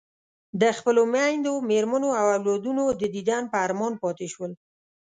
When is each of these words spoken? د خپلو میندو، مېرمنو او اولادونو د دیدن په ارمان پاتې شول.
د 0.61 0.63
خپلو 0.77 1.01
میندو، 1.13 1.53
مېرمنو 1.69 2.09
او 2.19 2.25
اولادونو 2.35 2.83
د 3.01 3.03
دیدن 3.15 3.43
په 3.51 3.57
ارمان 3.65 3.93
پاتې 4.03 4.27
شول. 4.33 4.51